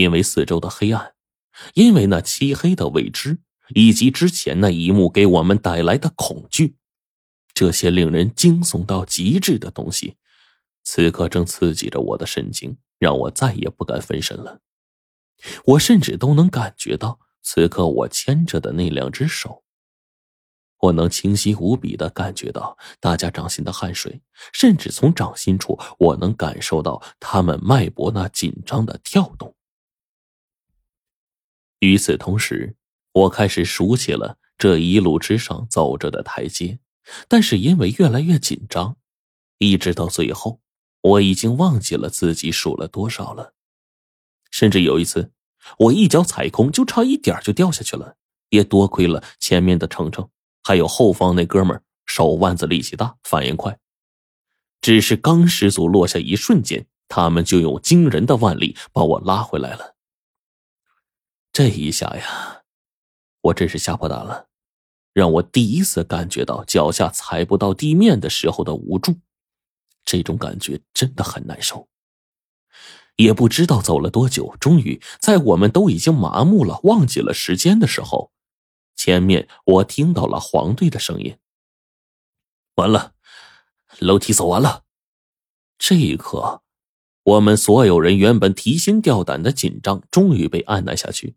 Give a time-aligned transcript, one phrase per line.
[0.00, 1.12] 因为四周的黑暗，
[1.74, 3.38] 因为那漆黑的未知，
[3.74, 6.76] 以及之前那一幕给我们带来的恐惧，
[7.52, 10.16] 这些令人惊悚到极致的东西，
[10.84, 14.60] 此刻正刺激着我的神经，让我再也不敢分神了。
[15.64, 19.64] 我甚至都能感觉到，此刻我牵着的那两只手。
[20.80, 29.54] 我能清晰无比的感觉到大家掌心的汗水，甚至从掌心处，我能感受到他们脉搏那紧张的跳动。
[31.80, 32.76] 与此同时，
[33.12, 36.78] 我开始数起了这一路之上走着的台阶，
[37.28, 38.96] 但是因为越来越紧张，
[39.58, 40.60] 一直到最后，
[41.00, 43.54] 我已经忘记了自己数了多少了。
[44.50, 45.32] 甚至有一次，
[45.78, 48.16] 我一脚踩空，就差一点就掉下去了，
[48.50, 50.28] 也多亏了前面的程程。
[50.62, 53.78] 还有后方那哥们儿手腕子力气大，反应快，
[54.82, 59.96] 只是刚失足落下一瞬间，他们就用惊人的腕力把我拉回来了。
[61.52, 62.62] 这一下呀，
[63.40, 64.48] 我真是吓破胆了，
[65.12, 69.18] 让我第一次感觉到脚下踩不到地面的时候的无助，
[70.04, 71.88] 这种感觉真的很难受。
[73.16, 78.32] 也不知道走了多久，终于在我们都已经麻木了、忘记了时间的时候。
[78.96, 81.36] 前面我听到了黄队的声音。
[82.76, 83.14] 完了，
[83.98, 84.84] 楼梯走完了。
[85.78, 86.62] 这一刻，
[87.22, 91.34] 我们所有人原本提心吊胆的紧张终于被按捺下去。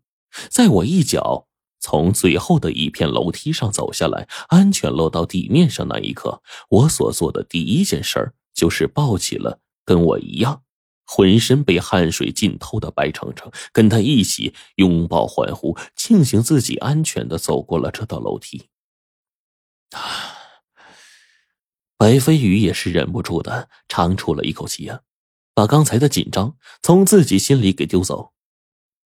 [0.50, 1.46] 在我一脚
[1.80, 10.62] 从最后的一片楼梯上走下来，安全落到地面上那一刻，我所做的第一件事就是抱起了跟我一样。
[11.06, 18.70] 浑身被汗水浸透的白程程，跟他一起拥抱欢呼，庆幸自己安全的走过了这道楼梯。
[19.90, 20.00] 啊！
[21.98, 25.02] 白飞宇也是忍不住的长出了一口气呀，
[25.54, 28.32] 把刚才的紧张从自己心里给丢走。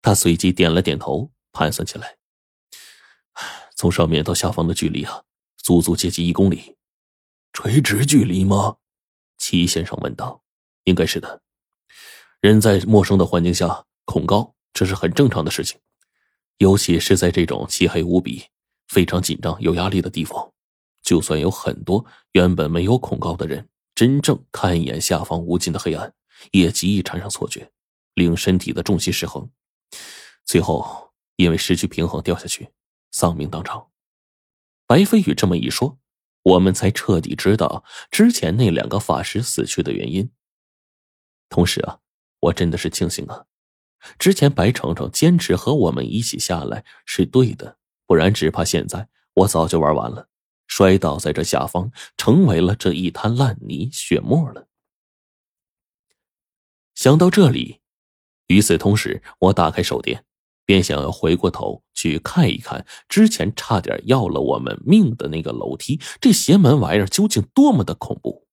[0.01, 2.17] 他随即点了点头，盘算起来：
[3.75, 5.23] 从上面到下方的距离啊，
[5.57, 6.77] 足足接近一公里。
[7.53, 8.77] 垂直距离吗？
[9.37, 10.41] 齐先生问道。
[10.85, 11.43] 应该是的。
[12.39, 15.79] 人在陌生的环境下恐高，这是很正常的事情，
[16.57, 18.45] 尤其是在这种漆黑无比、
[18.87, 20.51] 非常紧张、有压力的地方。
[21.03, 26.11] 就算有很多原本没有恐高的人，真正看一眼下方无尽的黑暗，
[26.51, 27.71] 也极易产生错觉，
[28.15, 29.47] 令身体的重心失衡，
[30.45, 32.69] 最后因为失去平衡掉下去，
[33.11, 33.91] 丧命当场。
[34.85, 35.99] 白飞宇这么一说，
[36.43, 40.31] 我们才彻底知道之前那两个法师死去的原因。
[41.49, 41.99] 同时啊。
[42.45, 43.45] 我真的是庆幸啊！
[44.17, 50.27] 之前白程程坚持和我们一起下来是对的，不然只怕现在我早就玩完了，
[50.65, 54.69] 摔倒在这下方，成为了这一滩烂泥血沫了。
[56.95, 57.80] 想到这里，
[58.51, 60.25] 与此同时，我打开手电，
[60.65, 68.45] 便想要回过头去看一看之前差点要了我们命的那个楼梯，这邪门玩意儿究竟多么的恐怖。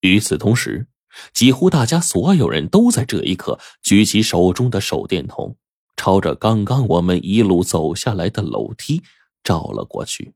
[0.00, 0.88] 与此同时。
[1.32, 5.56] 几乎大家所有人都在这一刻举起手中的手电筒，
[5.96, 9.02] 朝着刚刚我们一路走下来的楼梯
[9.42, 10.34] 照了过去。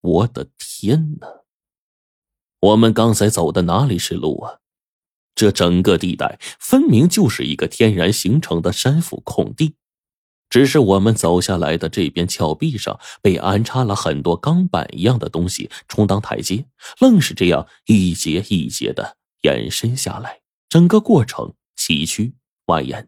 [0.00, 1.28] 我的天哪！
[2.60, 4.60] 我们刚才走的哪里是路啊？
[5.36, 9.76] 这整个地带分明就是一个天然形成的山腹空地，
[10.50, 16.64] 只是我们走下来的这边峭壁上被安插了很多钢板一样的东西充当台阶，
[16.98, 19.16] 愣是这样一节一节的。
[19.42, 22.32] 延伸下来，整个过程崎岖
[22.66, 23.06] 蜿蜒。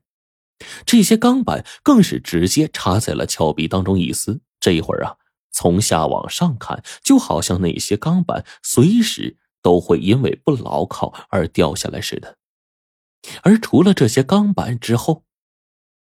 [0.84, 4.40] 这些钢板更是直接插在了峭壁当中一丝。
[4.60, 5.16] 这一会儿啊，
[5.50, 12.36] 从下往上看，就好像那些钢板随时都会因为不牢靠而掉下来似的。
[13.42, 15.24] 而除了这些钢板之后，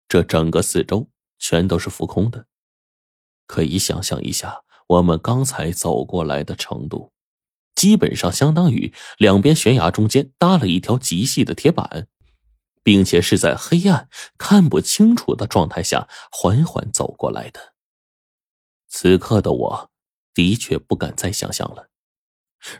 [0.08, 2.46] 这整个四周全都是浮空的。
[3.48, 7.12] 可以想象一下，我们刚才走过来的程度。
[7.76, 12.10] 基本上相当于两边悬崖中间搭了一条极细的铁板，
[12.84, 17.74] 并且是在黑暗看不清楚的状态下缓缓走过来的。
[18.90, 19.92] 此刻的我，
[20.34, 21.89] 的确不敢再想象了。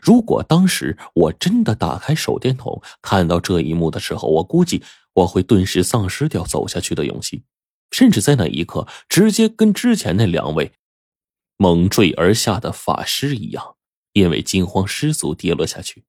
[0.02, 4.82] 如果当时我真的打开手电筒看到这一幕的时候，我估计
[5.14, 7.44] 我会顿时丧失掉走下去的勇气，
[7.90, 10.72] 甚至在那一刻直接跟之前那两位
[11.56, 13.76] 猛坠而下的法师一样。
[14.12, 16.04] 因为惊慌失足跌落下去，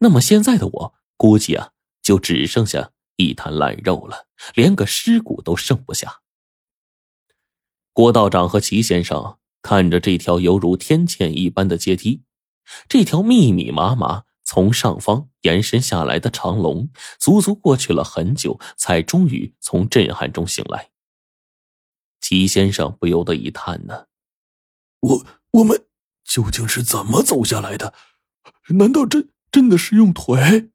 [0.00, 1.70] 那么现在的我估计啊，
[2.02, 6.18] 就只剩下一滩烂肉了，连个尸骨都剩不下。
[7.92, 12.24] 郭道长和齐先生看着这条犹如天堑一般的阶梯，
[12.88, 20.90] 这条密密麻麻从上方延伸下来的长龙，足足过去了很久，才终于从震撼中醒来。
[22.20, 24.06] 齐先生不由得一叹呢
[25.00, 25.86] ：“我我们
[26.24, 27.94] 究竟是怎么走下来的？
[28.70, 30.70] 难道真真的是用腿？”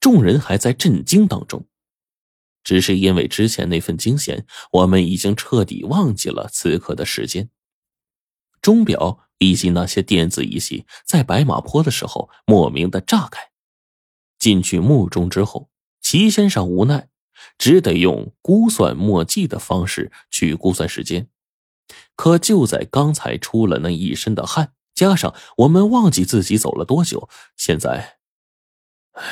[0.00, 1.68] 众人还在震惊当中，
[2.64, 7.50] 只是因为之前那份惊险，我们已经彻底忘记了此刻的时间。
[8.62, 13.40] 钟表以及那些电子仪器在白马坡的时候莫名的炸开。
[14.38, 15.68] 进去墓中之后，
[16.00, 17.08] 齐先生无奈，
[17.58, 21.28] 只得用估算墨迹的方式去估算时间。
[22.14, 28.18] 可就在刚才出了那一身的汗，加上我们忘记自己走了多久，现在，
[29.12, 29.22] 唉。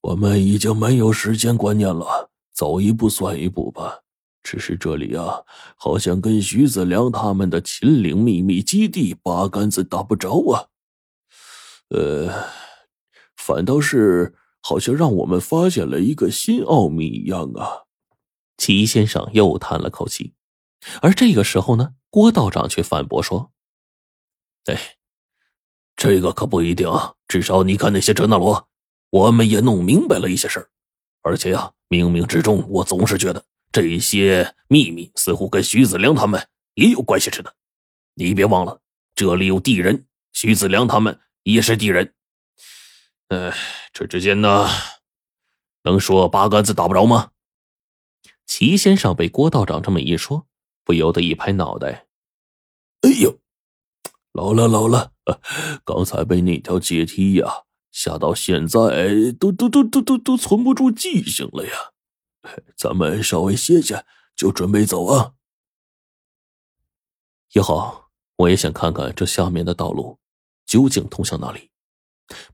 [0.00, 4.04] 我们已经没有时间观念了，走一步算一步吧。
[4.50, 5.42] 只是这里啊，
[5.76, 10.68] 好像跟徐子良他们的秦岭秘密基地八竿子打不着啊。
[11.90, 12.32] 呃，
[13.36, 17.84] 反倒是好像让我们发现了一个新奥秘一样啊。
[18.56, 20.32] 齐先生又叹了口气，
[21.02, 23.52] 而这个时候呢，郭道长却反驳说
[24.64, 24.96] ：“哎，
[25.94, 27.16] 这个可不一定啊。
[27.28, 28.66] 至少你看那些哲那罗。”
[29.10, 30.70] 我们也弄明白了一些事儿，
[31.20, 37.54] 而且呀，冥冥之中，我总是觉得这些秘密似乎跟徐子良他们也有关系似的。
[38.14, 38.80] 你别忘了，
[39.14, 42.14] 这里有地人，徐子良他们也是地人。
[43.28, 43.52] 呃，
[43.92, 44.68] 这之间呢，
[45.82, 47.30] 能说八竿子打不着吗？
[48.46, 50.46] 齐先生被郭道长这么一说，
[50.84, 52.06] 不由得一拍脑袋
[53.02, 53.38] ：“哎呦，
[54.32, 55.12] 老了老了，
[55.84, 61.72] 刚才被那条阶梯呀！”吓到现在都都都都都都存不住记性了呀！
[62.76, 64.04] 咱们稍微歇歇，
[64.34, 65.34] 就准备走啊。
[67.52, 70.18] 也好，我也想看看这下面的道路
[70.66, 71.70] 究竟通向哪里。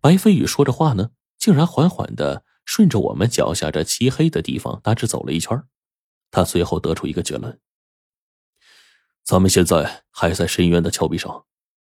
[0.00, 5.62] 白飞宇说着话呢，竟然缓缓的顺着我们脚下这漆黑的地方大致走了一圈。
[6.30, 7.60] 他随后得出一个结论：
[9.22, 11.44] 咱们现在还在深渊的峭壁上，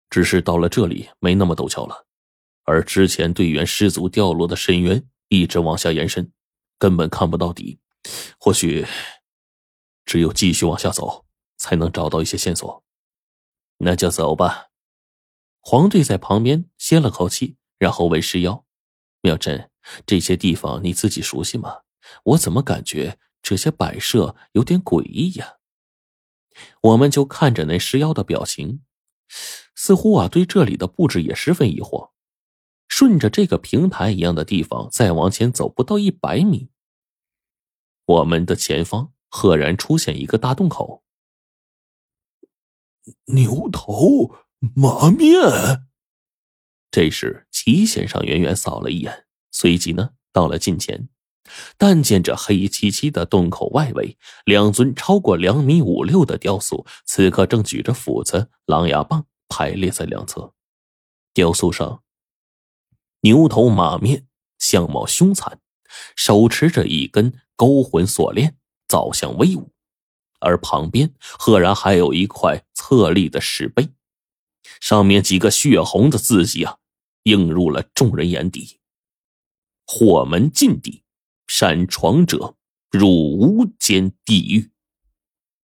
[0.08, 2.06] 只是到了这里没那么陡峭了。
[2.64, 6.32] 而之前队员失足掉落的深渊一直往下延伸，
[6.78, 7.78] 根本看不到底。
[8.44, 8.86] 或许
[10.04, 11.24] 只有继续往下走，
[11.56, 12.84] 才能找到一些线索。
[13.78, 14.66] 那就走吧。
[15.60, 18.66] 黄队在旁边歇了口气，然后问石妖
[19.24, 19.70] ：“妙真，
[20.04, 21.84] 这些地方你自己熟悉吗？
[22.24, 25.54] 我怎么感觉这些摆设有点诡异呀？”
[26.82, 28.82] 我们就看着那石妖的表情，
[29.74, 32.10] 似乎啊对这里的布置也十分疑惑。
[32.88, 36.68] 顺着这个平台一样的地方再往前走不到一百米，
[38.06, 41.02] 我们的前方赫然出现一个大洞口。
[43.26, 44.34] 牛头
[44.74, 45.30] 马面。
[46.90, 51.08] 这时，齐先生远远扫了一眼，随即呢到了近前，
[51.76, 60.54] 但见这黑漆漆的洞口外围，两尊超过两米五六的雕塑，此刻正举着斧子、狼牙棒排列在两侧，
[61.32, 62.02] 雕塑上。
[63.22, 64.28] 牛头马面，
[64.58, 65.60] 相貌凶残，
[66.16, 68.56] 手持着一根勾魂锁链，
[68.88, 69.72] 造像威武。
[70.40, 73.88] 而旁边赫然还有一块侧立的石碑，
[74.80, 76.76] 上面几个血红的字迹啊，
[77.22, 78.80] 映入了众人眼底
[79.86, 81.02] ：“火门禁地，
[81.46, 82.56] 擅闯者
[82.90, 84.70] 入无间地狱。”